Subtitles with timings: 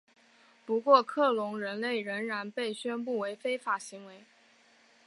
[0.65, 4.25] 不过克隆人类仍然被宣布为非法行为。